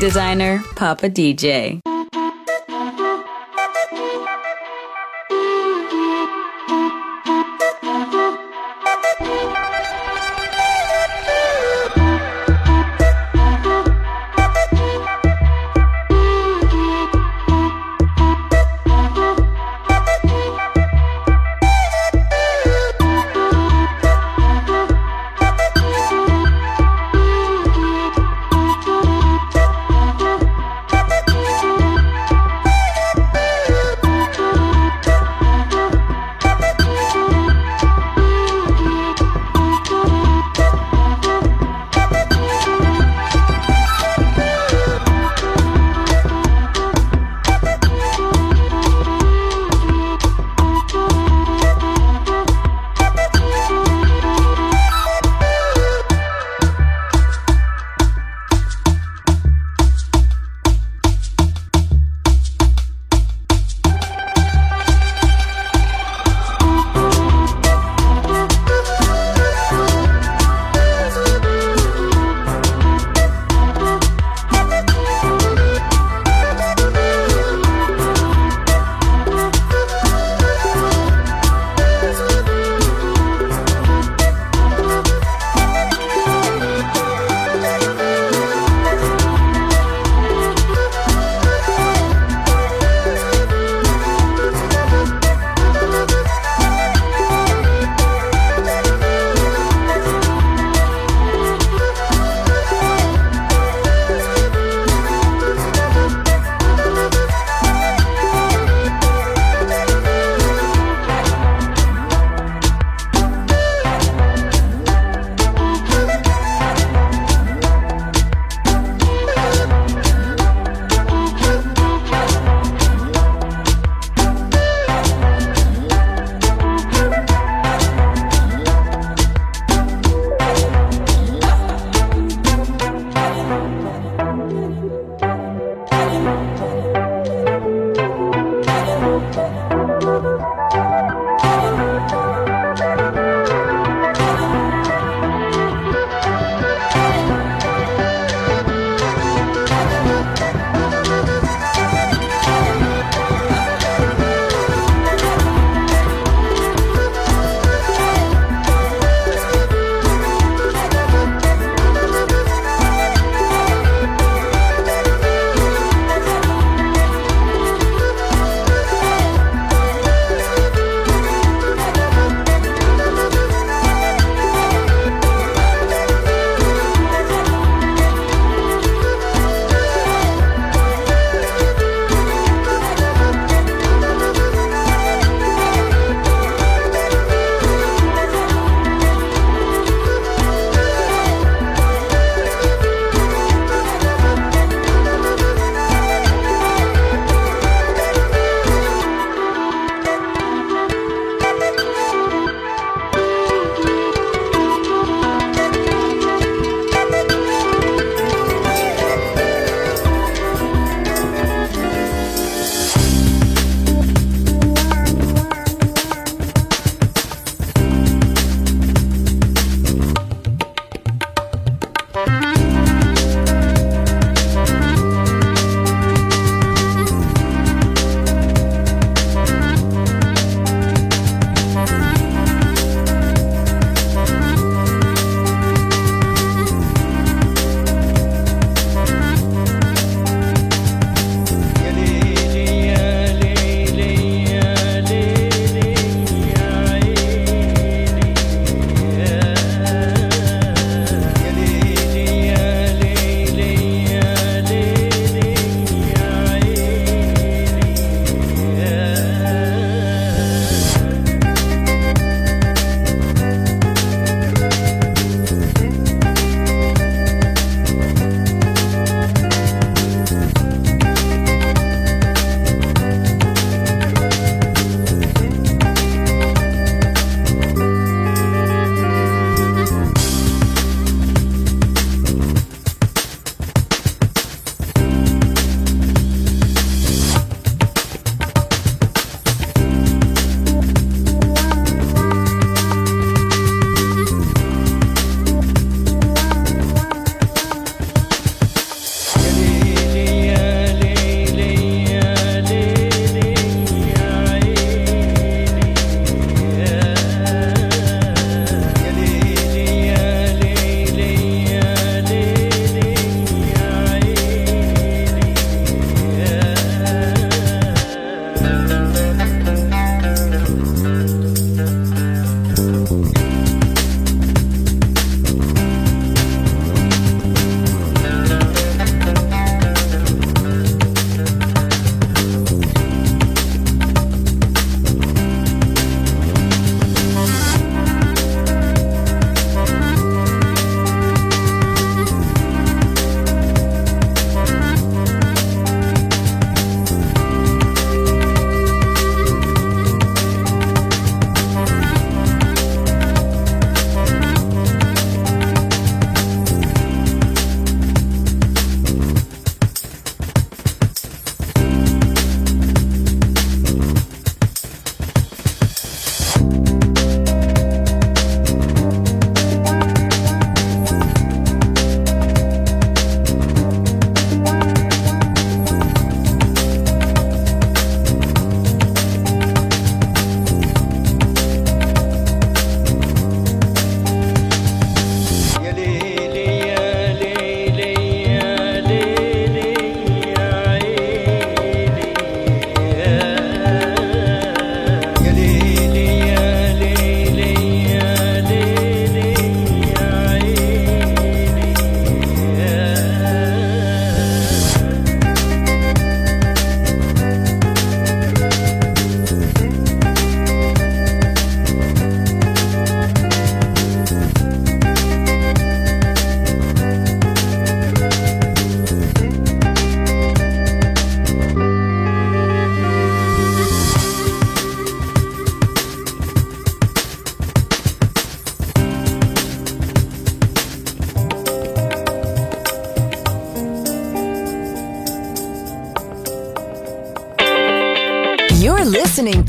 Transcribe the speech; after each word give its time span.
Designer 0.00 0.64
Papa 0.76 1.10
DJ. 1.10 1.89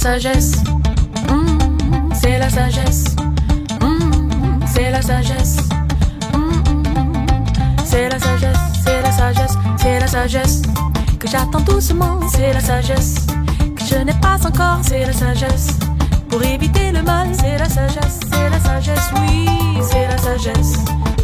Sagesse, 0.00 0.52
Mmh, 1.28 2.14
c'est 2.14 2.38
la 2.38 2.48
sagesse, 2.48 3.04
Mmh, 3.82 4.60
c'est 4.66 4.90
la 4.90 5.02
sagesse, 5.02 5.56
Mmh, 6.32 6.84
c'est 7.84 8.08
la 8.08 8.18
sagesse, 8.18 8.58
c'est 8.82 9.02
la 9.02 9.12
sagesse, 9.12 9.58
c'est 9.76 10.00
la 10.00 10.06
sagesse 10.06 10.62
que 11.18 11.28
j'attends 11.28 11.60
doucement, 11.60 12.18
c'est 12.32 12.54
la 12.54 12.60
sagesse 12.60 13.26
que 13.76 13.84
je 13.84 13.96
n'ai 13.96 14.18
pas 14.22 14.38
encore, 14.46 14.78
c'est 14.82 15.04
la 15.04 15.12
sagesse 15.12 15.68
pour 16.30 16.42
éviter 16.42 16.92
le 16.92 17.02
mal, 17.02 17.28
c'est 17.38 17.58
la 17.58 17.68
sagesse, 17.68 18.20
c'est 18.32 18.48
la 18.48 18.58
sagesse, 18.58 19.10
oui, 19.20 19.46
c'est 19.82 20.08
la 20.08 20.16
sagesse 20.16 20.78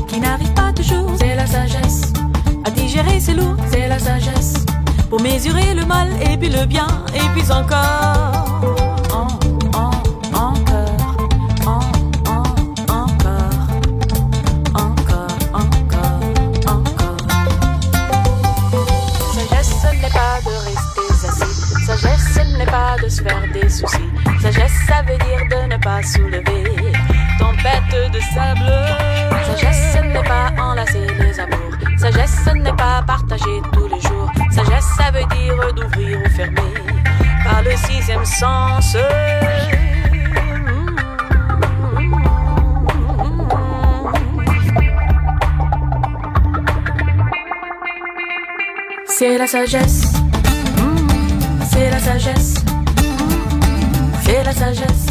qui 0.06 0.20
n'arrive 0.20 0.52
pas 0.52 0.70
toujours, 0.74 1.12
c'est 1.18 1.34
la 1.34 1.46
sagesse 1.46 2.12
à 2.66 2.70
digérer 2.70 3.20
c'est 3.20 3.34
lourd, 3.34 3.56
c'est 3.70 3.88
la 3.88 3.98
sagesse 3.98 4.65
pour 5.08 5.20
mesurer 5.20 5.74
le 5.74 5.84
mal 5.84 6.08
et 6.22 6.36
puis 6.36 6.48
le 6.48 6.66
bien 6.66 6.86
et 7.14 7.28
puis 7.34 7.50
encore. 7.50 8.44
En, 9.12 9.28
en, 9.74 9.90
encore, 10.34 10.96
en, 11.66 11.80
en, 12.28 12.42
encore, 12.88 13.68
encore, 14.74 15.36
encore, 15.54 16.06
encore. 16.82 17.26
Sagesse, 19.34 19.72
ce 19.82 19.90
n'est 20.02 20.10
pas 20.10 20.40
de 20.44 20.54
rester 20.64 21.28
assis. 21.28 21.86
Sagesse, 21.86 22.34
ce 22.34 22.58
n'est 22.58 22.66
pas 22.66 22.96
de 23.02 23.08
se 23.08 23.22
faire 23.22 23.44
des 23.52 23.68
soucis. 23.68 24.10
Sagesse, 24.42 24.72
ça 24.88 25.02
veut 25.02 25.18
dire 25.18 25.42
de 25.50 25.72
ne 25.72 25.76
pas 25.78 26.02
soulever 26.02 26.92
tempête 27.38 28.12
de 28.12 28.20
sable. 28.34 28.70
Sagesse, 29.46 29.94
ce 29.94 29.98
n'est 29.98 30.22
pas 30.22 30.52
enlacer 30.60 31.06
les 31.20 31.40
amours. 31.40 31.98
Sagesse, 31.98 32.36
ce 32.44 32.50
n'est 32.50 32.72
pas 32.76 33.02
partager 33.06 33.62
tous 33.72 33.86
les 33.88 34.00
jours. 34.00 34.05
Sagesse, 34.56 34.86
ça 34.96 35.10
veut 35.10 35.26
dire 35.36 35.74
d'ouvrir 35.74 36.18
ou 36.18 36.30
fermer 36.30 36.72
par 37.44 37.62
le 37.62 37.76
sixième 37.76 38.24
sens. 38.24 38.96
C'est 49.06 49.36
la 49.36 49.46
sagesse, 49.46 50.12
c'est 51.70 51.90
la 51.90 51.98
sagesse, 52.00 52.54
c'est 54.22 54.42
la 54.42 54.52
sagesse, 54.52 55.06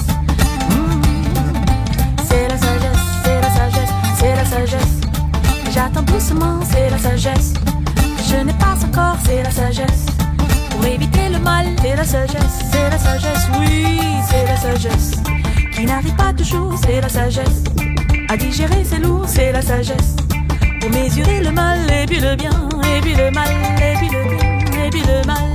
c'est 2.27 2.47
la 2.47 2.57
sagesse, 2.57 2.97
c'est 3.23 3.41
la 3.41 3.49
sagesse, 3.51 3.93
c'est 4.17 4.35
la 4.35 4.45
sagesse. 4.45 5.01
J'attends 5.71 6.01
doucement, 6.01 6.59
c'est 6.63 6.89
la 6.89 6.97
sagesse. 6.97 7.53
Je 8.37 8.41
n'ai 8.41 8.53
pas 8.53 8.75
encore, 8.83 9.17
c'est 9.25 9.43
la 9.43 9.49
sagesse. 9.49 10.07
Pour 10.69 10.85
éviter 10.85 11.29
le 11.31 11.39
mal, 11.39 11.67
c'est 11.81 11.95
la 11.95 12.03
sagesse, 12.03 12.59
c'est 12.69 12.89
la 12.89 12.97
sagesse, 12.97 13.47
oui, 13.57 13.97
c'est 14.27 14.45
la 14.45 14.57
sagesse. 14.57 15.11
Qui 15.71 15.85
n'arrive 15.85 16.15
pas 16.15 16.33
toujours, 16.33 16.73
c'est 16.83 16.99
la 16.99 17.07
sagesse. 17.07 17.63
À 18.27 18.35
digérer, 18.35 18.83
c'est 18.83 18.99
lourd, 18.99 19.23
c'est 19.25 19.53
la 19.53 19.61
sagesse. 19.61 20.17
Pour 20.81 20.89
mesurer 20.89 21.43
le 21.43 21.51
mal, 21.51 21.79
et 21.89 22.05
puis 22.05 22.19
le 22.19 22.35
bien, 22.35 22.51
et 22.83 22.99
puis 22.99 23.15
le 23.15 23.31
mal, 23.31 23.47
et 23.77 23.95
puis 23.99 24.09
le 24.09 24.35
bien, 24.35 24.85
et 24.85 24.89
puis 24.89 25.01
le 25.01 25.25
mal. 25.25 25.54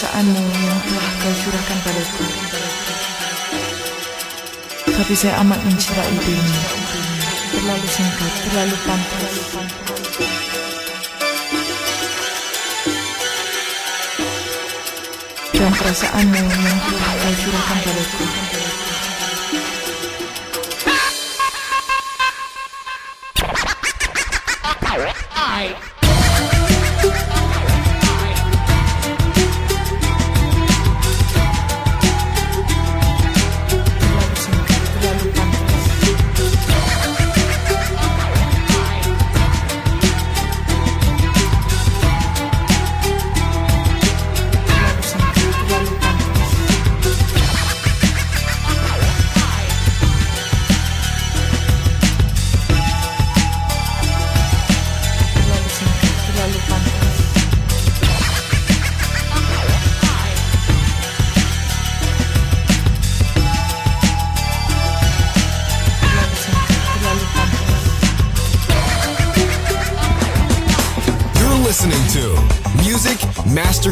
Perasaanmu 0.00 0.40
yang 0.40 0.80
telah 0.88 1.12
kau 1.20 1.34
curahkan 1.44 1.78
padaku. 1.84 2.24
Tapi 4.96 5.12
saya 5.12 5.36
amat 5.44 5.60
mencintai 5.60 6.16
dirimu. 6.24 6.60
Terlalu 7.52 7.84
singkat, 7.84 8.32
terlalu 8.48 8.76
pantas. 8.88 9.34
Dan 15.52 15.72
perasaanmu 15.76 16.48
yang 16.48 16.78
telah 16.80 17.12
kau 17.20 17.34
curahkan 17.44 17.78
padaku. 17.84 18.24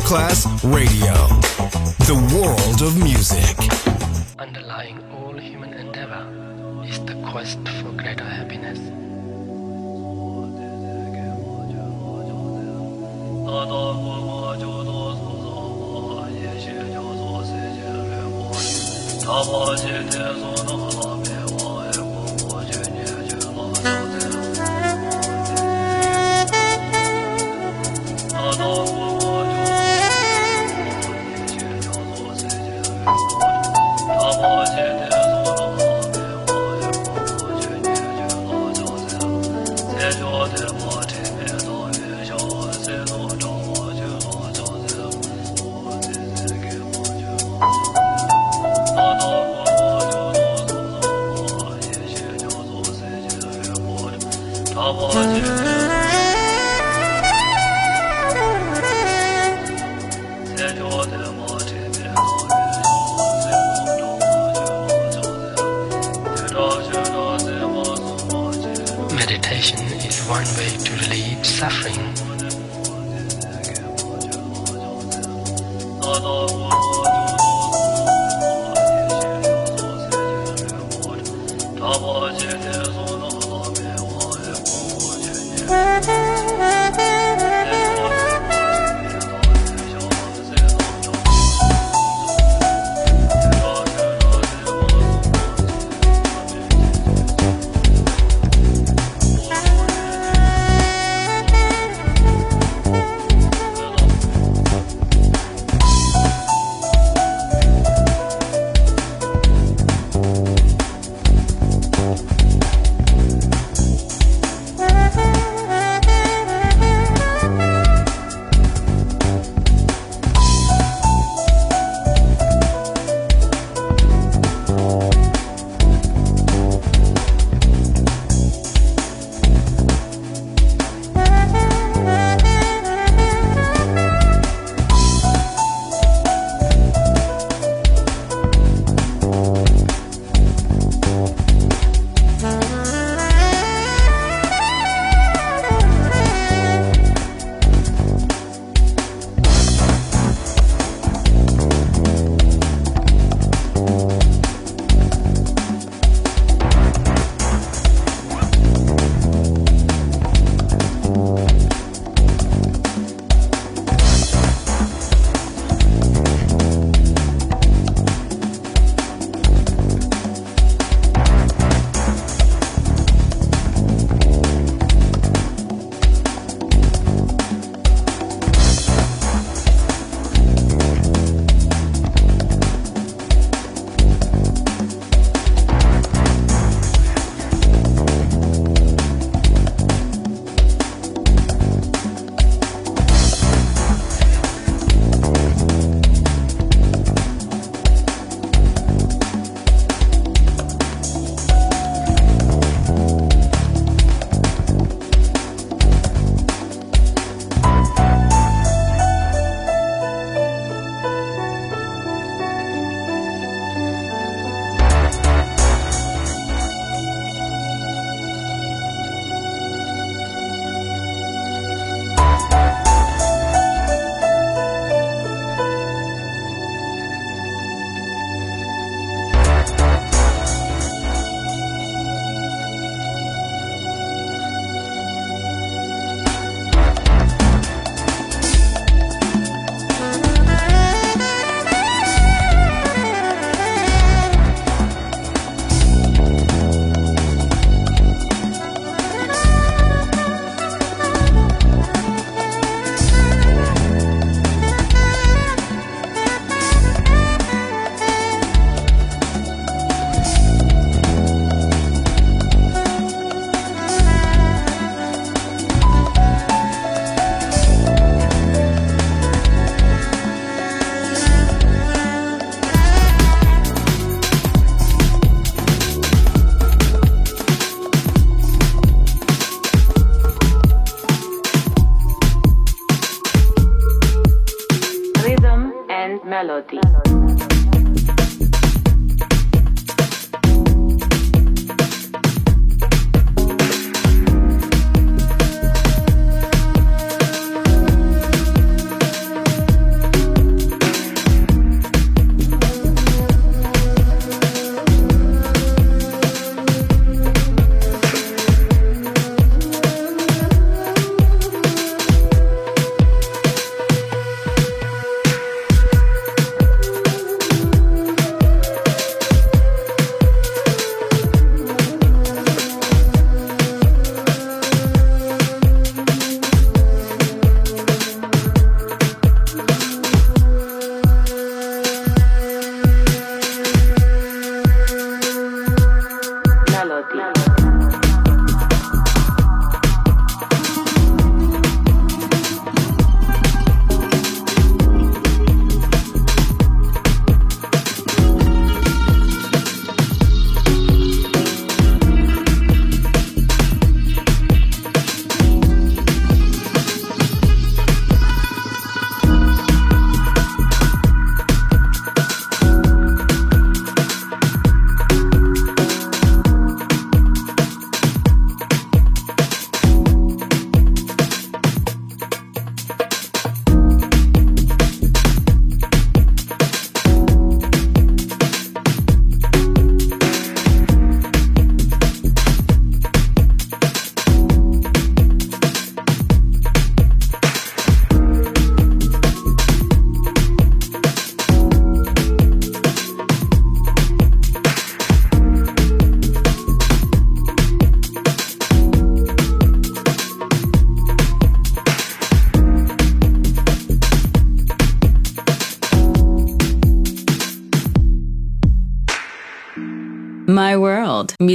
class. 0.09 0.38